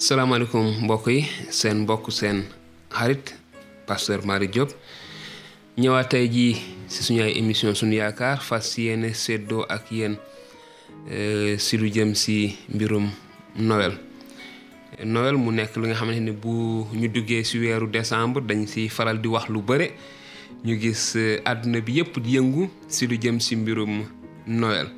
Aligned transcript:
salaamaaleykum 0.00 0.84
mbokk 0.88 1.06
yi 1.12 1.26
seen 1.52 1.76
mbokk 1.84 2.08
seen 2.12 2.38
xarit 2.92 3.34
pasteur 3.86 4.22
Mari 4.24 4.48
Diop 4.48 4.70
ñëwaat 5.78 6.08
tey 6.10 6.24
sesunya 6.88 6.88
si 6.88 7.02
suñu 7.04 7.20
ay 7.22 7.36
émission 7.38 7.74
suñu 7.74 7.96
yaakaar 8.00 8.40
fas 8.42 8.78
yéene 8.80 9.12
seddoo 9.14 9.66
euh, 9.70 11.58
si 11.58 11.76
birum 11.76 11.90
jëm 11.92 12.14
si 12.14 12.56
mbirum 12.74 13.10
Noël 13.58 13.92
Noël 15.04 15.36
mu 15.36 15.52
nekk 15.52 15.76
nga 15.76 15.92
xamante 15.94 16.32
bu 16.32 16.86
ñu 16.96 17.08
duggee 17.12 17.44
si 17.44 17.58
weeru 17.60 17.86
décembre 17.86 18.40
dañ 18.40 18.66
si 18.66 18.88
faral 18.88 19.20
di 19.20 19.28
wax 19.28 19.48
lu 19.50 19.60
bëre 19.60 19.92
ñu 20.64 20.80
gis 20.80 21.12
euh, 21.16 21.42
àdduna 21.44 21.80
bi 21.80 21.98
yépp 22.00 22.18
di 22.18 22.38
yëngu 22.38 22.70
si 22.88 23.06
lu 23.06 23.18
jëm 23.20 23.38
si 23.38 23.54
mbirum 23.56 24.04
Noël 24.46 24.88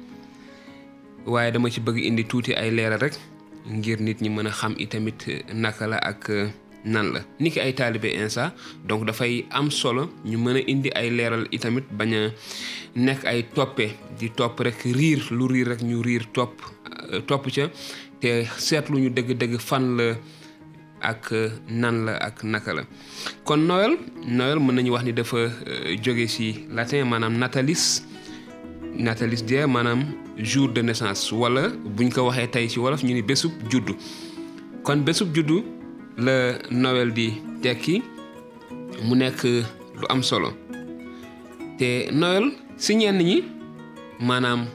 waaye 1.27 1.51
dama 1.51 1.71
ci 1.71 1.81
bëgg 1.81 1.99
indi 2.07 2.25
tuuti 2.25 2.55
ay 2.55 2.71
leeral 2.71 3.01
rek 3.03 3.19
ngir 3.71 3.99
nit 4.03 4.23
ñi 4.23 4.29
mën 4.29 4.47
a 4.47 4.51
xam 4.51 4.75
itamit 4.79 5.29
euh, 5.29 5.41
naka 5.55 5.87
la 5.87 5.97
ak 5.99 6.23
euh, 6.31 6.51
nan 6.85 7.13
la 7.15 7.21
niki 7.39 7.61
ay 7.63 7.73
taalibe 7.75 8.11
insa 8.11 8.53
donc 8.85 9.07
dafay 9.07 9.45
am 9.51 9.71
solo 9.71 10.11
ñu 10.27 10.39
mën 10.39 10.57
a 10.57 10.63
indi 10.67 10.91
ay 10.95 11.11
leeral 11.11 11.47
itamit 11.53 11.85
bañ 11.99 12.13
nekk 13.05 13.25
ay 13.25 13.43
toppe 13.55 13.87
di 14.19 14.29
topp 14.31 14.59
rek 14.61 14.81
riir 14.85 15.21
lu 15.31 15.47
riir 15.49 15.69
rek 15.69 15.83
ñu 15.83 16.03
riir 16.03 16.25
topp 16.35 16.55
euh, 17.13 17.21
topp 17.23 17.47
ca 17.55 17.67
te 18.21 18.45
seetlu 18.59 18.99
ñu 18.99 19.11
dëgg-dëgg 19.11 19.59
fan 19.61 19.85
la 19.97 20.09
ak 21.01 21.33
nan 21.69 22.05
la 22.07 22.15
ak 22.23 22.43
naka 22.47 22.73
la 22.75 22.83
kon 23.45 23.57
Noël 23.67 23.95
Noël 24.27 24.59
mën 24.63 24.75
nañu 24.75 24.91
wax 24.95 25.05
ni 25.05 25.13
dafa 25.13 25.41
jóge 26.03 26.27
ci 26.35 26.47
latin 26.71 27.03
maanaam 27.11 27.35
natalis 27.43 28.03
natalis 28.99 29.41
dia 29.45 29.65
manam 29.67 30.05
jour 30.39 30.69
de 30.73 30.83
naissance 30.85 31.29
wala 31.33 31.73
buñ 31.97 32.13
ko 32.13 32.29
waxé 32.29 32.45
tay 32.53 32.69
ci 32.69 32.79
wolof 32.81 33.03
ñu 33.05 33.15
ni 33.15 33.23
besub 33.23 33.53
juddu 33.71 33.97
kon 34.85 35.01
besub 35.05 35.33
juddu 35.35 35.65
la 36.19 36.61
noël 36.71 37.13
di 37.13 37.33
teki 37.63 38.03
mu 39.05 39.15
nek 39.17 39.45
lu 39.99 40.05
am 40.11 40.23
solo 40.23 40.53
té 41.79 42.09
noël 42.13 42.53
si 42.77 42.95
ñenn 42.97 43.19
ñi 43.19 43.43
manam 44.21 44.67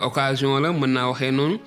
occasion 0.00 0.60
la 0.60 0.72
mëna 0.72 1.08
waxé 1.10 1.30
non 1.32 1.58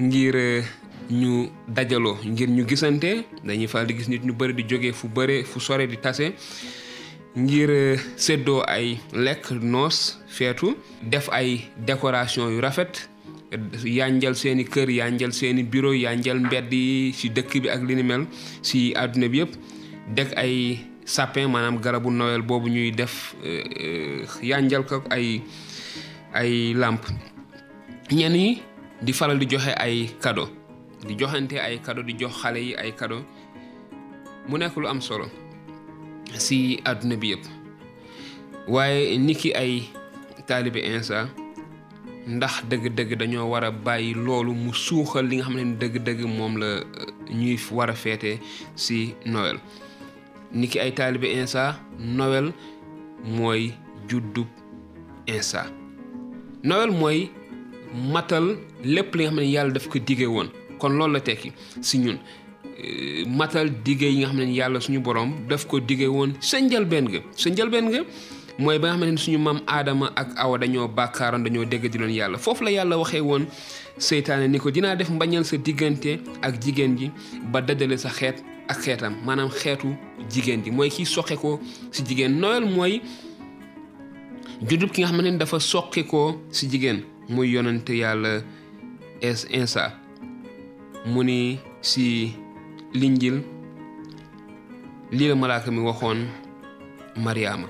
ngir 0.00 0.34
euh, 0.34 0.62
ñu 1.10 1.48
dajalo 1.68 2.16
ngir 2.24 2.48
ñu 2.50 2.64
gisante 2.68 3.24
dañuy 3.44 3.68
faal 3.68 3.86
di 3.86 3.94
gis 3.94 4.08
nit 4.08 4.24
ñu 4.24 4.32
bëri 4.32 4.54
di 4.54 4.64
joggé 4.68 4.92
fu 4.92 5.08
bëre 5.08 5.44
fu 5.44 5.60
sore 5.60 5.86
di 5.86 5.96
tase 5.96 6.32
ngir 7.34 7.98
seddo 8.14 8.62
ay 8.62 9.02
lek 9.10 9.50
noos 9.58 10.22
feetu 10.30 10.78
def 11.02 11.26
ay 11.34 11.66
décoration 11.82 12.46
yu 12.46 12.62
rafet 12.62 13.10
yanjal 13.82 14.38
seeni 14.38 14.62
kër 14.62 14.86
yanjal 14.86 15.34
seeni 15.34 15.66
bureau 15.66 15.90
yanjal 15.90 16.38
mbedd 16.38 16.70
yi 16.70 17.10
si 17.10 17.34
dëkk 17.34 17.66
bi 17.66 17.68
ak 17.74 17.82
li 17.82 17.98
ni 17.98 18.04
mel 18.06 18.26
si 18.62 18.94
àdduna 18.94 19.26
bi 19.26 19.42
yëpp 19.42 19.52
dek 20.14 20.30
ay 20.38 20.78
sapin 21.04 21.50
maanaam 21.50 21.80
garabu 21.82 22.14
noël 22.14 22.42
boobu 22.42 22.70
ñuy 22.70 22.94
def 22.94 23.34
euh, 23.42 24.22
yanjal 24.42 24.86
ko 24.86 25.02
ay 25.10 25.42
ay 26.38 26.70
lampe 26.78 27.10
ñen 28.14 28.34
yi 28.34 28.62
di 29.02 29.10
faral 29.12 29.38
di 29.42 29.46
joxe 29.50 29.74
ay 29.74 30.06
cadeau 30.22 30.46
di 31.02 31.16
joxante 31.18 31.58
ay 31.58 31.82
cadeau 31.82 32.06
di 32.06 32.14
jox 32.14 32.34
xale 32.46 32.62
yi 32.62 32.76
ay 32.78 32.94
cadeau 32.94 33.26
mu 34.46 34.54
nekk 34.56 34.76
lu 34.78 34.86
am 34.86 35.00
solo 35.02 35.26
si 36.42 36.58
àdduna 36.90 37.16
bi 37.20 37.26
yëpp 37.32 37.44
waaye 38.72 39.18
niki 39.26 39.48
ay 39.62 39.72
taalibe 40.48 40.80
Insa 40.92 41.18
ndax 42.34 42.54
dëgg-dëgg 42.70 43.12
dañoo 43.20 43.46
war 43.52 43.64
a 43.64 43.70
bàyyi 43.84 44.14
loolu 44.24 44.52
mu 44.62 44.70
suuxal 44.84 45.24
li 45.28 45.36
nga 45.36 45.44
xam 45.46 45.56
ne 45.56 45.64
dëgg-dëgg 45.80 46.20
moom 46.36 46.54
la 46.62 46.66
euh, 46.66 46.84
ñuy 47.40 47.56
war 47.76 47.90
a 47.90 47.94
feete 48.02 48.30
si 48.84 48.98
Noël 49.32 49.56
niki 50.58 50.78
ay 50.80 50.92
taalibe 50.98 51.28
Insa 51.40 51.64
Noël 52.18 52.46
mooy 53.36 53.72
juddub 54.08 54.48
Insa 55.36 55.62
Noël 56.68 56.90
mooy 57.00 57.18
matal 58.14 58.46
lépp 58.82 59.14
li 59.14 59.22
nga 59.22 59.30
xam 59.30 59.36
ne 59.40 59.46
yàlla 59.54 59.72
daf 59.76 59.86
ko 59.90 59.98
dige 59.98 60.26
woon 60.34 60.48
kon 60.78 60.96
loolu 60.96 61.12
la 61.14 61.20
tekki 61.20 61.50
si 61.80 61.96
ñun 61.98 62.18
Euh, 62.78 63.24
matal 63.28 63.70
dige 63.84 64.02
yi 64.06 64.18
nga 64.22 64.28
xam 64.34 64.38
ne 64.38 64.52
yàlla 64.58 64.80
suñu 64.80 64.98
borom 65.00 65.30
daf 65.48 65.64
ko 65.68 65.78
dige 65.78 66.08
woon 66.10 66.34
sa 66.40 66.58
njëlbeen 66.58 67.06
ga 67.12 67.18
sa 67.36 67.48
njëlbeen 67.48 67.86
ga 67.92 68.00
mooy 68.58 68.78
ba 68.82 68.88
nga 68.90 68.96
xam 69.04 69.14
ne 69.14 69.16
suñu 69.16 69.38
maam 69.38 69.60
aadama 69.66 70.10
ak 70.16 70.28
awa 70.36 70.58
dañoo 70.58 70.88
bàkkaaroon 70.88 71.44
dañoo 71.44 71.64
dégg 71.64 71.86
di 71.86 71.98
loon 71.98 72.10
yàlla 72.10 72.36
foofu 72.38 72.64
la 72.64 72.70
yàlla 72.72 72.98
waxee 72.98 73.20
woon 73.20 73.46
seytaane 73.98 74.48
ni 74.50 74.58
ko 74.58 74.70
dinaa 74.72 74.96
def 74.96 75.08
mbañal 75.10 75.44
sa 75.44 75.56
diggante 75.56 76.18
ak 76.42 76.54
jigéen 76.62 76.98
ji 76.98 77.10
ba 77.52 77.60
dajale 77.62 77.96
sa 77.96 78.10
xeet 78.10 78.42
ak 78.66 78.80
xeetam 78.82 79.14
maanaam 79.24 79.50
xeetu 79.50 79.94
jigéen 80.32 80.64
ji 80.64 80.70
mooy 80.72 80.88
kii 80.90 81.06
soqe 81.06 81.36
si 81.92 82.02
jigéen 82.02 82.34
noël 82.40 82.64
mooy 82.66 83.00
juddub 84.68 84.90
ki 84.90 85.02
nga 85.02 85.08
xam 85.12 85.22
ne 85.22 85.38
dafa 85.38 85.60
soqekoo 85.60 86.34
si 86.50 86.66
jigéen 86.66 87.04
muy 87.28 87.48
yonante 87.52 87.90
yàlla 87.94 88.42
es 89.20 89.46
mu 91.06 91.22
ni 91.22 91.58
si 91.80 92.34
linjil 92.94 93.42
lii 95.10 95.28
la 95.28 95.34
malaaka 95.36 95.70
mi 95.70 95.80
waxoon 95.88 96.18
mariama 97.24 97.68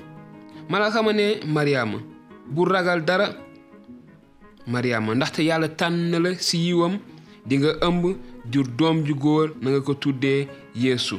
malaaka 0.71 0.99
ma 1.07 1.13
ne 1.19 1.27
mariama 1.55 1.99
bu 2.55 2.63
ragal 2.73 3.01
dara 3.09 3.27
mariama 4.73 5.11
ndaxte 5.17 5.41
yàlla 5.49 5.69
tànn 5.79 6.01
na 6.11 6.19
la 6.25 6.31
ci 6.47 6.57
yiwam 6.67 6.95
di 7.49 7.55
nga 7.59 7.71
ëmb 7.89 8.03
jur 8.53 8.69
doom 8.79 8.97
ju 9.07 9.15
góor 9.25 9.47
na 9.63 9.69
nga 9.71 9.81
ko 9.87 9.93
tuddee 10.03 10.41
yéesu 10.83 11.17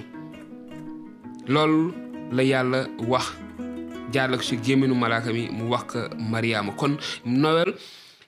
lool 1.54 1.74
la 2.36 2.44
yàlla 2.52 2.80
wax 3.12 3.26
jaarla 4.14 4.38
ko 4.40 4.44
si 4.48 4.56
gémminu 4.64 4.96
malaaka 5.04 5.30
mi 5.36 5.44
mu 5.58 5.64
wax 5.74 5.86
ko 5.94 6.00
mariama 6.32 6.72
kon 6.80 6.94
Noël 7.42 7.72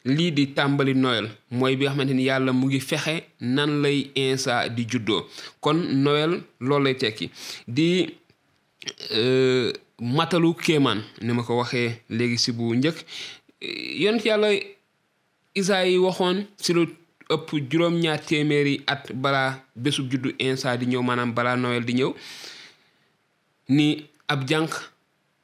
lii 0.07 0.31
di 0.31 0.43
tàmbali 0.55 0.93
nowel 0.95 1.27
mooy 1.51 1.75
bi 1.75 1.85
xamante 1.87 2.13
ni 2.15 2.23
yàlla 2.27 2.51
mu 2.53 2.67
ngi 2.67 2.79
fexe 2.79 3.21
nan 3.41 3.81
lay 3.83 4.09
Insa 4.15 4.67
di 4.69 4.85
juddoo 4.87 5.25
kon 5.59 5.75
Noël 6.03 6.39
loolu 6.59 6.83
lay 6.85 6.93
tekki 6.95 7.29
di 7.67 8.07
euh, 9.11 9.73
matalu 9.99 10.53
kéemaan 10.53 11.03
ni 11.21 11.33
ma 11.33 11.43
ko 11.43 11.57
waxee 11.59 11.99
léegi 12.09 12.37
si 12.39 12.51
bu 12.51 12.73
njëkk 12.75 12.97
yonent 14.01 14.25
yàlla 14.25 14.49
Isaayi 15.55 15.97
waxoon 15.97 16.45
si 16.57 16.73
lu 16.73 16.85
ëpp 17.29 17.47
juróom-ñaar 17.71 18.19
téeméeri 18.23 18.81
at 18.87 19.11
balaa 19.13 19.59
bésub 19.75 20.09
juddu 20.11 20.31
Insa 20.39 20.77
di 20.77 20.85
ñëw 20.87 21.01
maanaam 21.03 21.33
balaa 21.35 21.57
Noël 21.59 21.83
di 21.85 21.93
ñëw 21.93 22.13
ni 23.69 24.07
ab 24.27 24.47
jànq 24.47 24.71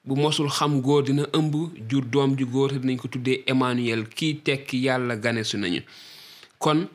bu 0.05 0.15
mosul 0.17 0.49
xam 0.49 0.81
góor 0.81 1.03
dina 1.05 1.23
ëmb 1.33 1.53
jur 1.89 2.03
doom 2.05 2.35
ju 2.37 2.45
góor 2.51 2.69
te 2.71 2.79
dinañ 2.79 2.97
ko 2.99 3.07
tuddee 3.07 3.43
Emmanuel 3.47 4.05
kii 4.09 4.41
tekki 4.43 4.77
yàlla 4.85 5.15
ganesu 5.15 5.57
nañu 5.57 5.81
kon 6.59 6.87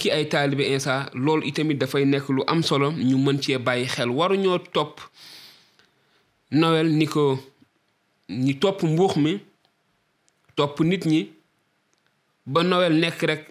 ki 0.00 0.10
ay 0.10 0.28
taalibe 0.28 0.60
Insa 0.66 1.10
loolu 1.14 1.46
itamit 1.46 1.78
dafay 1.78 2.04
nekk 2.04 2.28
lu 2.28 2.42
am 2.46 2.62
solo 2.62 2.90
ñu 2.92 3.16
mën 3.24 3.40
cee 3.42 3.58
bàyyi 3.58 3.86
xel 3.86 4.10
waruñoo 4.10 4.58
topp 4.74 5.00
nowel 6.52 6.88
ni 6.98 7.06
ko 7.06 7.38
ñi 8.30 8.54
topp 8.60 8.82
mbuux 8.82 9.16
mi 9.16 9.32
topp 10.56 10.80
nit 10.80 11.04
ñi 11.06 11.30
ba 12.46 12.62
Noël 12.62 12.94
nekk 13.00 13.22
rek 13.22 13.42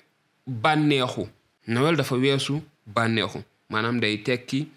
bànneexu 0.47 1.25
Noël 1.67 1.95
dafa 1.95 2.15
weesu 2.15 2.61
bànneexu 2.95 3.39
maanaam 3.69 3.99
day 3.99 4.17
tekki 4.23 4.67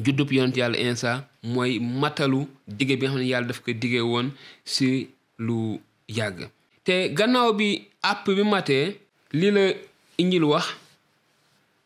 juddub 0.00 0.32
yonent 0.32 0.56
yàlla 0.56 0.78
insa 0.78 1.24
mooy 1.42 1.78
matalu 1.78 2.48
dige 2.66 2.96
bi 2.98 3.06
nga 3.06 3.12
xam 3.12 3.18
ne 3.20 3.26
yàlla 3.28 3.48
daf 3.48 3.60
ko 3.62 3.72
dige 3.72 4.00
woon 4.02 4.30
si 4.64 5.08
lu 5.38 5.78
yàgg 6.08 6.48
te 6.84 7.08
gannaaw 7.14 7.52
bi 7.54 7.68
àpp 8.02 8.24
bi 8.36 8.42
matee 8.42 8.98
li 9.32 9.50
la 9.50 9.72
injil 10.18 10.44
wax 10.44 10.66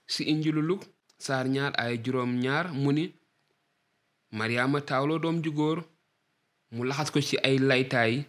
si 0.07 0.25
injilu 0.25 0.63
Luk 0.63 0.82
saar 1.19 1.49
ñaar 1.49 1.73
ay 1.77 2.00
juróom 2.05 2.38
ñaar 2.41 2.73
mu 2.73 2.93
ni 2.93 3.12
Mariama 4.32 4.81
taawloo 4.81 5.19
doom 5.19 5.43
ju 5.44 5.50
góor 5.53 5.85
mu 6.73 6.85
laxas 6.85 7.11
ko 7.11 7.21
ci 7.21 7.37
ay 7.44 7.59
laytaay 7.59 8.25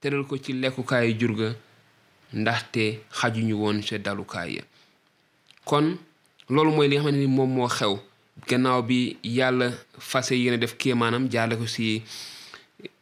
tëral 0.00 0.26
ko 0.26 0.36
ci 0.38 0.52
lekkukaayu 0.52 1.18
jur 1.20 1.32
ga 1.36 1.48
ndaxte 2.32 2.98
xajuñu 3.10 3.54
woon 3.56 3.82
sa 3.82 3.98
dalukaay 3.98 4.56
ya 4.56 4.62
kon 5.64 5.96
loolu 6.48 6.70
mooy 6.72 6.88
li 6.88 6.96
nga 6.96 7.02
xamante 7.04 7.20
ni 7.20 7.26
moom 7.26 7.50
moo 7.54 7.68
xew 7.68 7.96
gannaaw 8.46 8.82
bi 8.82 9.16
yàlla 9.24 9.72
fase 9.98 10.32
yéene 10.36 10.58
def 10.60 10.74
kéemaanam 10.76 11.28
jaarle 11.30 11.56
ko 11.56 11.66
si 11.66 12.02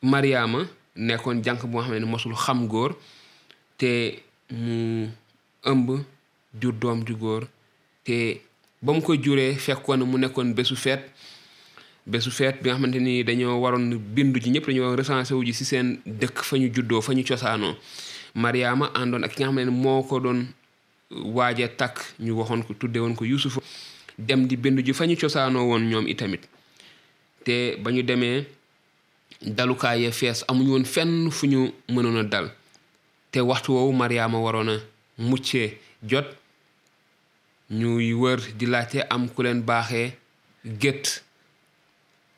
Mariama 0.02 0.66
nekkoon 0.96 1.42
jànq 1.44 1.66
bu 1.66 1.78
nga 1.78 1.84
xam 1.86 1.98
ne 1.98 2.06
mosul 2.06 2.34
xam 2.34 2.66
góor 2.68 2.96
te 3.78 4.20
mu 4.50 5.08
ëmb 5.64 6.00
jur 6.60 6.72
doom 6.72 7.04
ju 7.06 7.14
góor 7.16 7.44
te 8.04 8.40
ba 8.80 8.92
mu 8.92 9.02
ko 9.02 9.14
juree 9.14 9.54
fekkoon 9.58 10.06
mu 10.06 10.18
nekkoon 10.18 10.54
bésu 10.54 10.76
feet 10.76 11.00
bésu 12.06 12.30
feet 12.30 12.62
bi 12.62 12.70
nga 12.70 12.76
xamante 12.78 12.96
ni 12.98 13.22
dañoo 13.24 13.60
waroon 13.60 13.98
bindu 13.98 14.40
ji 14.40 14.50
ñëpp 14.50 14.66
dañoo 14.66 14.96
recensé 14.96 15.34
wu 15.34 15.44
ji 15.44 15.52
si 15.52 15.64
seen 15.64 16.00
dëkk 16.06 16.40
fa 16.44 16.56
ñu 16.56 16.70
juddoo 16.72 17.02
fa 17.02 17.12
ñu 17.12 17.24
cosaanoo 17.24 17.76
Mariama 18.34 18.90
àndoon 18.94 19.24
ak 19.24 19.34
ki 19.34 19.42
nga 19.44 19.48
xam 19.52 19.56
ne 19.60 19.70
moo 19.70 20.02
ko 20.02 20.20
doon 20.20 20.46
waaja 21.10 21.68
takk 21.68 21.98
ñu 22.20 22.32
waxoon 22.38 22.62
ko 22.64 22.74
tudde 22.74 22.98
woon 23.00 23.14
ko 23.16 23.24
Yuusufa 23.24 23.60
dem 24.18 24.46
di 24.48 24.56
bindu 24.56 24.82
ji 24.82 24.92
fa 24.94 25.04
ñu 25.06 25.16
cosaanoo 25.16 25.66
woon 25.70 25.82
ñoom 25.90 26.08
itamit 26.08 26.48
te 27.44 27.76
ba 27.76 27.90
ñu 27.92 28.02
demee 28.02 28.44
dalukaay 29.42 30.02
ya 30.04 30.12
fees 30.12 30.44
amuñu 30.50 30.70
woon 30.70 30.84
fenn 30.84 31.30
fu 31.30 31.46
ñu 31.46 31.72
mënoon 31.88 32.28
dal 32.28 32.50
te 33.30 33.40
waxtu 33.40 33.72
woowu 33.72 33.92
Mariama 33.92 34.38
waroon 34.40 34.68
a 34.70 34.78
muccee 35.18 35.78
jot 36.02 36.26
ñuy 37.70 38.12
wër 38.14 38.40
di 38.56 38.66
laajte 38.66 39.04
am 39.10 39.28
ku 39.28 39.42
leen 39.42 39.60
baaxee 39.66 40.14
gétt 40.80 41.22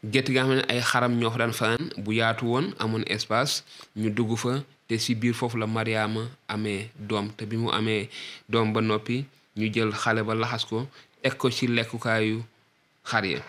gétt 0.04 0.28
xam 0.32 0.54
ne 0.54 0.62
ay 0.69 0.80
xaram 0.82 1.14
ñoo 1.19 1.30
fa 1.30 1.38
daan 1.38 1.52
fanaan 1.52 1.90
bu 1.98 2.12
yaatu 2.12 2.46
woon 2.46 2.75
amoon 2.78 3.04
espace 3.06 3.62
ñu 3.96 4.10
dugg 4.10 4.36
fa 4.36 4.64
te 4.88 4.96
si 4.98 5.14
biir 5.14 5.34
foofu 5.34 5.56
la 5.58 5.66
Mariama 5.66 6.28
amee 6.48 6.90
doom 6.98 7.30
te 7.36 7.44
bi 7.46 7.56
mu 7.56 7.70
amee 7.70 8.08
doom 8.48 8.72
ba 8.72 8.80
noppi 8.80 9.25
ñu 9.58 9.66
jël 9.72 9.92
xale 9.92 10.22
ba 10.22 10.34
laxas 10.34 10.64
ko 10.64 10.88
teg 11.22 11.34
ko 11.38 11.50
ci 11.50 11.66
lekkukaayu 11.66 12.42
xar 13.02 13.24
ya 13.26 13.40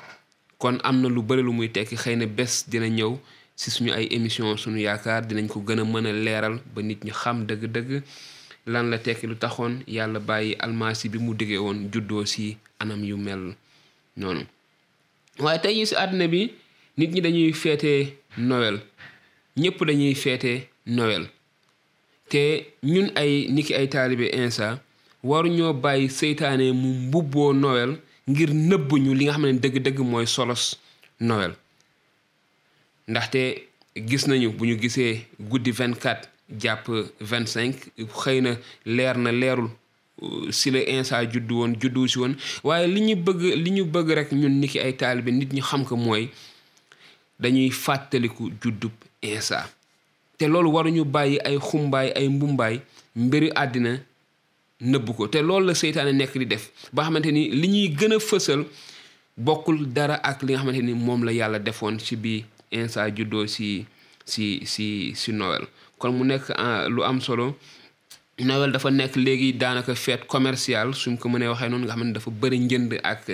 kon 0.57 0.79
am 0.83 1.01
na 1.01 1.07
lu 1.09 1.21
bëri 1.21 1.41
lu 1.43 1.53
muy 1.53 1.69
tekki 1.69 1.95
xëy 1.95 2.15
na 2.17 2.25
bés 2.25 2.65
dina 2.71 2.87
ñëw 2.97 3.13
si 3.59 3.67
suñu 3.71 3.91
ay 3.93 4.07
émission 4.15 4.57
suñu 4.57 4.79
yaakaar 4.85 5.23
dinañ 5.27 5.47
ko 5.47 5.61
gën 5.67 5.79
a 5.79 5.83
mën 5.85 6.05
a 6.07 6.11
leeral 6.25 6.55
ba 6.73 6.81
nit 6.81 7.03
ñi 7.05 7.11
xam 7.21 7.37
dëgg-dëgg 7.47 7.91
lan 8.71 8.85
la 8.91 8.97
tekki 9.05 9.25
lu 9.27 9.35
taxoon 9.35 9.83
yàlla 9.87 10.19
bàyyi 10.19 10.53
almasi 10.65 11.09
bi 11.09 11.19
mu 11.19 11.33
diggee 11.33 11.57
woon 11.63 11.89
juddoo 11.93 12.25
si 12.25 12.57
anam 12.81 13.03
yu 13.03 13.17
mel 13.17 13.43
noonu 14.17 14.43
waaye 15.39 15.59
tey 15.61 15.73
jii 15.77 15.85
si 15.91 15.95
àddina 15.95 16.27
bi 16.27 16.41
nit 16.97 17.11
ñi 17.13 17.21
dañuy 17.21 17.53
feete 17.53 18.15
nowel 18.37 18.77
ñëpp 19.61 19.77
dañuy 19.87 20.15
feete 20.15 20.67
nowel 20.85 21.25
te 22.29 22.41
ñun 22.83 23.07
ay 23.15 23.47
niki 23.53 23.73
ay 23.75 23.87
taalibe 23.89 24.25
insa 24.33 24.79
waruñoo 25.23 25.73
bàyyi 25.73 26.09
seytaane 26.09 26.71
mu 26.71 26.87
mbubboo 26.93 27.53
Noël 27.53 27.91
ngir 28.29 28.49
nëbbuñu 28.53 29.11
li 29.17 29.23
nga 29.25 29.33
xam 29.33 29.45
ne 29.45 29.59
dëgg-dëgg 29.63 29.99
mooy 30.11 30.27
solos 30.35 30.63
Noël 31.27 31.51
ndaxte 33.09 33.41
gis 34.09 34.27
nañu 34.27 34.49
bu 34.51 34.63
ñu 34.65 34.75
gisee 34.81 35.27
guddi 35.49 35.71
vingt 35.71 35.99
quatre 36.01 36.29
jàpp 36.61 36.85
vingt 37.19 37.47
cinq 37.47 37.75
xëy 38.21 38.41
na 38.41 38.51
leer 38.85 39.17
na 39.17 39.31
leerul 39.31 39.69
euh, 40.23 40.51
si 40.51 40.71
la 40.71 40.79
insa 40.87 41.23
juddu 41.29 41.53
woon 41.55 41.73
juddu 41.81 42.07
si 42.07 42.17
woon 42.19 42.35
waaye 42.63 42.87
li 42.87 43.01
ñu 43.01 43.15
bëgg 43.25 43.41
li 43.41 43.71
ñu 43.71 43.83
bëgg 43.85 44.09
rek 44.15 44.31
ñun 44.31 44.59
niki 44.59 44.79
ay 44.79 44.93
taalibe 44.95 45.29
nit 45.31 45.51
ñu 45.53 45.61
xam 45.63 45.83
ko 45.85 45.95
mooy 45.97 46.29
dañuy 47.39 47.69
fàttaliku 47.71 48.51
juddub 48.61 48.91
insa 49.21 49.69
te 50.37 50.45
loolu 50.47 50.69
waruñu 50.71 51.03
bàyyi 51.05 51.39
ay 51.43 51.57
xumbaay 51.59 52.09
ay 52.15 52.29
mbumbaay 52.29 52.79
mbiri 53.15 53.49
àddina 53.55 53.99
nëbb 54.81 55.11
ko 55.15 55.27
te 55.27 55.41
loolu 55.43 55.67
la 55.67 55.75
seytaane 55.75 56.13
nekk 56.15 56.37
di 56.39 56.45
def 56.47 56.69
ba 56.95 57.03
xamante 57.03 57.31
ni 57.35 57.49
li 57.51 57.67
ñuy 57.67 57.89
gën 57.99 58.15
a 58.15 58.19
fësal 58.23 58.63
bokkul 59.35 59.83
dara 59.91 60.15
ak 60.23 60.41
li 60.47 60.55
nga 60.55 60.63
xamante 60.63 60.81
ni 60.83 60.93
moom 60.93 61.23
la 61.27 61.31
yàlla 61.33 61.59
defoon 61.59 61.99
ci 61.99 62.15
bi 62.15 62.43
Insa 62.71 63.09
juddoo 63.09 63.47
si 63.49 63.83
si 64.25 64.61
si 64.65 65.11
si 65.15 65.31
Noël 65.33 65.65
kon 65.97 66.13
mu 66.15 66.23
nekk 66.23 66.53
ah, 66.55 66.87
lu 66.87 67.01
am 67.03 67.19
solo 67.19 67.57
Noël 68.39 68.71
dafa 68.71 68.91
nekk 68.91 69.17
léegi 69.17 69.53
daanaka 69.57 69.95
fête 69.95 70.25
commercial 70.27 70.93
suñ 70.95 71.17
ko 71.17 71.27
mënee 71.29 71.47
waxee 71.49 71.69
noonu 71.69 71.83
nga 71.85 71.95
xam 71.95 72.07
ne 72.07 72.13
dafa 72.13 72.29
bëri 72.31 72.59
njënd 72.59 72.93
ak 73.03 73.25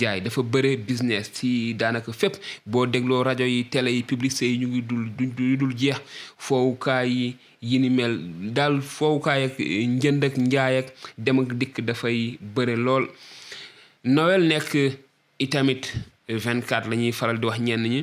jaay 0.00 0.20
dafa 0.20 0.42
bëre 0.42 0.72
business 0.88 1.30
ci 1.36 1.74
daanaka 1.74 2.12
fepp 2.20 2.34
boo 2.66 2.86
dégloo 2.86 3.22
rajo 3.28 3.44
yi 3.54 3.64
télé 3.72 3.90
yi 3.96 4.02
publicité 4.10 4.46
yi 4.50 4.58
ñu 4.60 4.66
ngi 4.68 5.56
dul 5.58 5.74
jeex 5.82 5.98
foowukaay 6.44 7.10
yi 7.18 7.36
yi 7.70 7.90
mel 7.98 8.14
daal 8.56 8.74
foowukaay 8.96 9.40
ak 9.48 9.56
njënd 9.96 10.22
ak 10.28 10.34
njaay 10.48 10.74
ak 10.82 10.88
dem 11.24 11.38
ak 11.42 11.50
dikk 11.60 11.76
dafay 11.88 12.18
bëre 12.54 12.76
lool 12.86 13.04
Noël 14.14 14.42
nekk 14.50 14.72
itamit 15.38 15.82
24 16.38 16.88
la 16.94 17.12
faral 17.12 17.38
di 17.38 17.46
wax 17.46 17.58
ñenn 17.58 17.82
ñi 17.88 18.00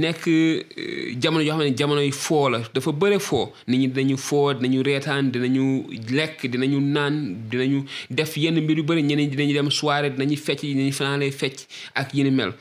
nekk 0.00 0.22
euh, 0.26 1.20
jamono 1.20 1.42
yoo 1.42 1.54
xam 1.56 1.64
ne 1.68 1.74
jamonoy 1.76 2.10
foo 2.12 2.48
la 2.48 2.60
dafa 2.72 2.92
bëre 2.92 3.18
foo 3.20 3.52
nit 3.68 3.78
ñi 3.80 3.88
dinañu 3.88 4.16
foo 4.18 4.54
dinañu 4.54 4.82
reetaan 4.82 5.30
dinañu 5.30 5.64
lekk 6.10 6.46
dinañu 6.46 6.80
naan 6.80 7.46
dinañu 7.50 7.84
def 8.10 8.36
yenn 8.36 8.60
mbir 8.62 8.78
yu 8.78 8.84
bëri 8.84 9.02
dinañu 9.02 9.54
dem 9.54 9.70
soirée 9.70 10.10
dinañu 10.10 10.36
fecc 10.36 10.60
dinañu 10.60 10.92
fanaanee 10.92 11.30
fecc 11.30 11.66
ak 11.94 12.12
yéen 12.14 12.30
mel 12.34 12.52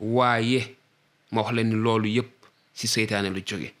waaye 0.00 0.62
ma 1.32 1.42
wax 1.42 1.52
leen 1.54 1.72
loolu 1.82 2.08
yépp 2.08 2.28
si 2.74 2.86
seytaane 2.88 3.30
lu 3.32 3.40
jóge 3.46 3.72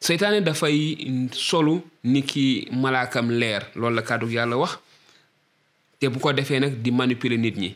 seytaane 0.00 0.40
dafay 0.42 0.96
solu 1.32 1.80
ni 2.04 2.22
ki 2.22 2.68
malaakam 2.72 3.30
leer 3.30 3.66
loolu 3.74 3.94
la 3.96 4.02
kàddu 4.02 4.26
yàlla 4.30 4.56
wax 4.56 4.78
te 5.98 6.08
bu 6.08 6.18
ko 6.18 6.32
defee 6.32 6.60
nag 6.60 6.80
di 6.82 6.90
manipuler 6.90 7.36
nit 7.38 7.56
ñi 7.56 7.74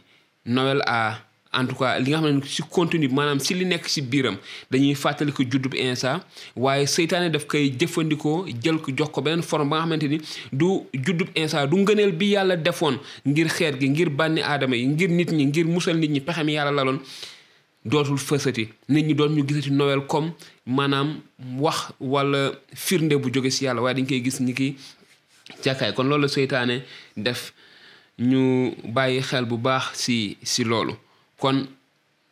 a 0.86 1.18
en 1.60 1.66
tout 1.68 1.76
cas 1.80 1.98
li 2.00 2.10
nga 2.12 2.20
xam 2.20 2.40
ci 2.54 2.62
contenu 2.74 3.08
manam 3.08 3.38
ci 3.38 3.54
li 3.54 3.64
nek 3.64 3.84
ci 3.88 4.00
biram 4.02 4.36
dañuy 4.70 4.94
fatali 4.94 5.32
ko 5.32 5.42
juddu 5.42 5.68
bi 5.68 5.78
insa 5.78 6.12
waye 6.56 6.86
seytaane 6.86 7.30
daf 7.32 7.46
kay 7.46 7.70
jëfëndiko 7.80 8.32
jël 8.62 8.78
ko 8.80 8.90
jox 8.96 9.08
ko 9.12 9.22
benen 9.22 9.42
forme 9.42 9.70
ba 9.70 9.76
nga 9.76 9.84
xamante 9.84 10.04
ni 10.10 10.18
du 10.52 10.66
juddub 10.92 11.28
insa 11.34 11.66
du 11.66 11.76
ngeenel 11.76 12.12
bi 12.12 12.26
yalla 12.34 12.56
defoon 12.56 12.96
ngir 13.26 13.48
xeet 13.48 13.78
gi 13.80 13.88
ngir 13.88 14.10
banni 14.10 14.42
adama 14.42 14.76
yi 14.76 14.86
ngir 14.88 15.10
nit 15.10 15.30
ñi 15.32 15.44
ngir 15.46 15.66
musal 15.66 15.96
nit 15.98 16.10
ñi 16.10 16.20
yalla 16.52 16.70
la 16.72 16.84
lon 16.84 16.98
dootul 17.84 18.18
fësati 18.18 18.68
nit 18.88 19.06
ñi 19.06 19.14
doon 19.14 19.32
ñu 19.36 19.44
gisati 19.48 19.70
noël 19.70 20.06
comme 20.08 20.32
manam 20.66 21.20
wax 21.58 21.92
wala 22.00 22.52
firnde 22.74 23.14
bu 23.16 23.30
joge 23.32 23.50
si 23.50 23.64
yalla 23.64 23.80
waye 23.82 23.94
dañ 23.94 24.06
koy 24.06 24.22
gis 24.24 24.40
ni 24.40 24.54
ki 24.54 24.76
càkkaay 25.62 25.92
kon 25.94 26.04
loolu 26.08 26.26
la 26.36 26.66
def 27.16 27.52
ñu 28.18 28.72
bayyi 28.94 29.20
xel 29.20 29.44
bu 29.44 29.56
baax 29.58 29.84
si 29.94 30.36
si 30.42 30.64
loolu 30.64 30.94
kon 31.40 31.66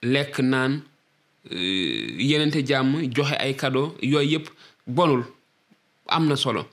lekk 0.02 0.38
naan 0.38 0.82
euh, 1.50 2.16
yenente 2.18 2.62
jàmm 2.66 3.02
joxe 3.14 3.34
ay 3.38 3.54
cadeau 3.56 3.94
yooyu 4.02 4.30
yëpp 4.32 4.48
bonul 4.86 5.24
am 6.06 6.26
na 6.28 6.36
solo 6.36 6.66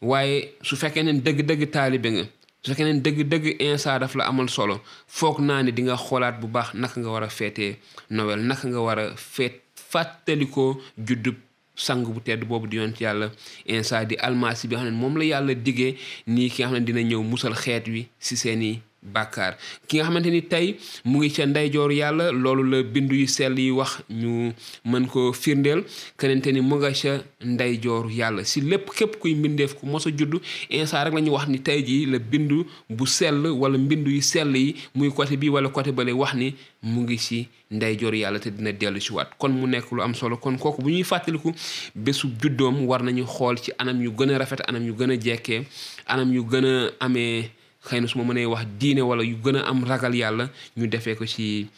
waaye 0.00 0.52
su 0.62 0.76
fekkee 0.76 1.02
ne 1.02 1.14
dëgg-dëgg 1.20 1.70
taalibe 1.70 2.06
nga 2.14 2.24
su 2.62 2.70
fekkee 2.70 2.84
ne 2.92 3.00
dëgg-dëgg 3.04 3.54
insa 3.64 3.98
daf 3.98 4.14
la 4.16 4.24
amal 4.26 4.48
solo 4.48 4.80
foog 5.06 5.40
naa 5.40 5.62
ne 5.62 5.70
dinga 5.72 5.96
xoolaat 5.96 6.40
bu 6.40 6.46
baax 6.48 6.74
naka 6.74 7.00
nga 7.00 7.10
war 7.10 7.22
a 7.22 7.28
feetee 7.28 7.76
Noël 8.10 8.40
naka 8.42 8.68
nga 8.68 8.80
war 8.80 8.98
a 8.98 9.06
feet 9.16 9.60
fàttalikoo 9.90 10.80
juddub 10.98 11.34
sangu 11.74 12.12
bu 12.12 12.20
tedd 12.20 12.44
boobu 12.48 12.66
di 12.68 12.76
yonent 12.76 13.00
yàlla 13.00 13.30
insa 13.66 14.04
di 14.04 14.16
almasi 14.16 14.68
bi 14.68 14.74
nga 14.76 14.84
xam 14.84 14.94
ne 14.94 15.00
moom 15.00 15.16
la 15.18 15.24
yàlla 15.24 15.54
digee 15.54 15.96
nii 16.26 16.48
ki 16.50 16.60
nga 16.62 16.68
xam 16.72 16.78
ne 16.80 16.84
dina 16.84 17.00
ñëw 17.02 17.22
musal 17.22 17.54
xeet 17.54 17.86
wi 17.88 18.02
si 18.18 18.36
seeni 18.36 18.80
bàkkaar 19.02 19.56
ki 19.88 19.96
nga 19.96 20.04
xamante 20.06 20.28
ni 20.30 20.40
tey 20.50 20.66
mu 21.04 21.18
ngi 21.18 21.28
ca 21.34 21.44
ndeyjooru 21.46 21.94
yàlla 21.94 22.30
loolu 22.32 22.62
la 22.70 22.82
bindu 22.82 23.16
yu 23.16 23.26
sell 23.26 23.56
yi 23.58 23.70
wax 23.70 23.92
ñu 24.20 24.52
mën 24.84 25.06
ko 25.08 25.32
firndeel 25.32 25.84
kenente 26.18 26.52
ni 26.52 26.60
mu 26.60 26.76
nga 26.76 26.90
ca 27.00 27.22
ndeyjooru 27.44 28.10
yàlla 28.10 28.44
si 28.44 28.60
lépp 28.60 28.90
képp 28.94 29.16
kuy 29.20 29.34
mbindeef 29.34 29.74
ku 29.74 29.86
mos 29.86 30.06
a 30.06 30.10
juddu 30.12 30.40
instant 30.68 31.04
rek 31.04 31.14
la 31.14 31.32
wax 31.32 31.48
ni 31.48 31.58
tey 31.60 31.82
jii 31.82 32.06
la 32.06 32.18
bindu 32.18 32.66
bu 32.90 33.06
sell 33.06 33.44
wala 33.60 33.78
mbindu 33.78 34.10
yu 34.10 34.20
sell 34.22 34.54
yi 34.56 34.74
muy 34.94 35.08
côté 35.10 35.36
bi 35.36 35.48
wala 35.48 35.68
côté 35.70 35.92
bale 35.92 36.12
wax 36.12 36.34
ni 36.34 36.54
mu 36.82 37.00
ngi 37.02 37.18
si 37.18 37.48
ndeyjooru 37.70 38.16
yàlla 38.16 38.38
te 38.38 38.50
dina 38.50 38.70
dellu 38.72 39.00
si 39.00 39.12
waat 39.12 39.30
kon 39.38 39.48
mu 39.52 39.66
nekk 39.66 39.90
lu 39.92 40.02
am 40.02 40.14
solo 40.14 40.36
kon 40.36 40.58
kooku 40.58 40.82
bu 40.82 40.90
ñuy 40.90 41.04
fàttaliku 41.04 41.54
bésu 41.94 42.28
juddoom 42.40 42.86
war 42.86 43.00
nañu 43.02 43.24
xool 43.26 43.56
ci 43.58 43.72
anam 43.78 44.02
yu 44.02 44.10
gën 44.10 44.34
a 44.34 44.38
rafet 44.38 44.60
anam 44.68 44.84
yu 44.86 44.92
gën 44.92 45.10
a 45.10 45.16
jekkee 45.20 45.62
anam 46.06 46.32
yu 46.34 46.44
gën 46.44 46.66
a 46.68 46.74
amee 47.00 47.50
xëy 47.86 48.00
na 48.00 48.06
su 48.08 48.18
ma 48.18 48.24
mënee 48.28 48.44
wax 48.46 48.66
diine 48.80 49.02
wala 49.02 49.22
yu 49.24 49.36
gën 49.44 49.56
a 49.58 49.62
am 49.70 49.84
ragal 49.90 50.14
yàlla 50.20 50.44
ñu 50.76 50.86
defee 50.92 51.14
ko 51.18 51.24
ci 51.26 51.68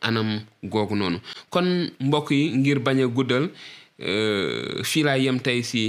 anam 0.00 0.28
googu 0.72 0.94
noonu 0.96 1.18
kon 1.52 1.68
mbokk 2.06 2.28
yi 2.30 2.44
ngir 2.58 2.78
bañ 2.86 2.98
a 3.02 3.06
guddal 3.16 3.44
euh, 4.08 4.82
fii 4.84 5.04
yem 5.24 5.38
tey 5.40 5.60
ci 5.62 5.82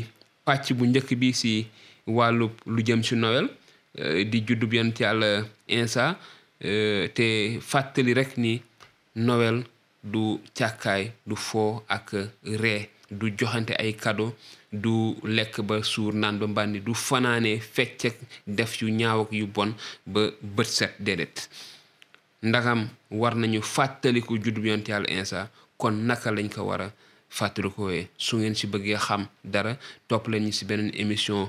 pàcc 0.46 0.66
bu 0.78 0.84
njëkk 0.88 1.10
bi 1.22 1.34
ci 1.34 1.68
wàllu 2.08 2.46
lu 2.68 2.82
jëm 2.88 3.02
ci 3.04 3.16
nowel 3.16 3.48
euh, 4.00 4.24
di 4.25 4.44
juddub 4.48 4.74
yant 4.74 4.98
yàlla 5.00 5.46
Insa 5.68 6.20
euh, 6.63 7.08
te 7.16 7.58
fàttali 7.62 8.13
rek 8.13 8.38
ni 8.38 8.62
nowel 9.16 9.63
du 10.04 10.40
càkkaay 10.56 11.12
du 11.28 11.36
foo 11.36 11.84
ak 11.88 12.08
ree 12.62 12.90
du 13.10 13.32
joxante 13.40 13.74
ay 13.80 13.94
cadeau 13.94 14.36
du 14.74 15.13
lek 15.24 15.62
ba 15.62 15.84
suur 15.84 16.13
naan 16.13 16.39
ba 16.39 16.48
mbàndi 16.48 16.80
du 16.86 16.94
fanaanee 16.96 17.60
fecc 17.74 18.00
ak 18.10 18.18
def 18.58 18.72
yu 18.82 18.88
ñaaw 19.00 19.20
ak 19.24 19.32
yu 19.32 19.46
bon 19.48 19.72
ba 20.06 20.22
bët 20.56 20.68
set 20.68 20.94
dedet 21.00 21.48
ndaxam 22.42 22.89
war 23.12 23.36
nañu 23.36 23.62
fàttaliku 23.62 24.34
bi 24.62 24.70
yonte 24.70 24.89
yàlla 24.92 25.10
insa 25.10 25.50
kon 25.77 25.92
naka 26.08 26.32
lañ 26.32 26.50
ko 26.53 26.62
war 26.63 26.82
a 26.82 26.92
fàttalikowee 27.30 28.08
su 28.18 28.38
ngeen 28.38 28.56
si 28.56 28.68
bëggee 28.68 28.98
xam 29.06 29.27
dara 29.44 29.77
topp 30.08 30.27
leen 30.27 30.44
ñu 30.46 30.51
si 30.51 30.65
beneen 30.65 30.92
émission 30.96 31.46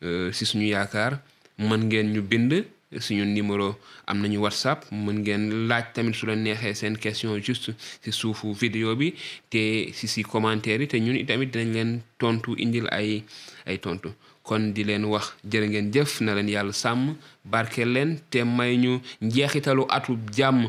si 0.00 0.06
euh, 0.06 0.32
suñu 0.32 0.66
yaakaar 0.66 1.20
man 1.58 1.80
ngeen 1.88 2.12
ñu 2.12 2.22
bind 2.22 2.64
suñu 3.00 3.24
numéro 3.24 3.76
am 4.06 4.20
nañu 4.20 4.38
whatsapp 4.40 4.82
mën 4.92 5.20
ngeen 5.22 5.68
laaj 5.68 5.84
tamit 5.94 6.14
su 6.14 6.26
la 6.26 6.34
neexee 6.36 6.74
seen 6.74 6.96
question 6.98 7.36
juste 7.40 7.74
ci 8.02 8.10
suufu 8.12 8.52
vidéo 8.54 8.94
bi 8.96 9.14
te 9.50 9.92
ci 9.92 10.08
ci 10.08 10.22
commentaire 10.22 10.80
yi 10.82 10.88
te 10.88 10.96
ñun 10.98 11.16
itamit 11.16 11.52
dinañ 11.52 11.72
leen 11.72 12.00
tontu 12.18 12.54
indil 12.58 12.86
ay 12.90 13.22
ay 13.66 13.78
tontu 13.78 14.08
kon 14.42 14.72
di 14.74 14.84
leen 14.84 15.04
wax 15.04 15.32
jërë 15.50 15.66
ngeen 15.68 15.92
jëf 15.94 16.20
na 16.20 16.34
leen 16.34 16.48
yàlla 16.48 16.72
sàmm 16.72 17.16
barkeel 17.50 17.88
leen 17.92 18.18
te 18.30 18.44
may 18.44 18.76
ñu 18.76 19.00
njeexitalu 19.20 19.84
atub 19.88 20.30
jàmm 20.36 20.68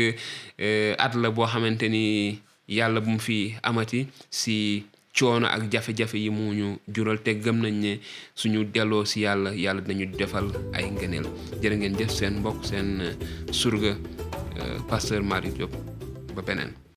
euh, 0.59 0.95
at 0.99 1.13
boo 1.35 1.47
xamante 1.47 1.89
ni 1.89 2.41
yàlla 2.69 3.01
bu 3.01 3.11
mu 3.11 3.19
fi 3.21 3.55
amati 3.63 4.07
si 4.31 4.85
coono 5.17 5.49
ak 5.49 5.73
jafe-jafe 5.73 6.17
yi 6.21 6.31
mu 6.31 6.53
ñu 6.59 6.69
jural 6.95 7.19
te 7.25 7.33
gëm 7.43 7.59
nañ 7.65 7.75
ne 7.81 7.93
suñu 8.35 8.61
delloo 8.73 9.05
si 9.05 9.21
yàlla 9.25 9.51
yàlla 9.65 9.81
dañu 9.89 10.07
defal 10.21 10.47
ay 10.77 10.85
ngëneel 10.93 11.27
jërë 11.61 11.77
ngeen 11.81 11.97
jëf 11.99 12.11
seen 12.13 12.35
mbokk 12.45 12.61
seen 12.71 12.89
surga 13.51 13.93
euh, 14.61 14.77
pasteur 14.89 15.23
Malick 15.25 15.57
Diop 15.57 15.73
ba 16.37 16.43
beneen 16.47 16.86